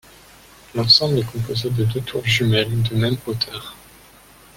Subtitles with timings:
[0.73, 3.77] L'ensemble est composé de deux tours jumelles de même hauteur.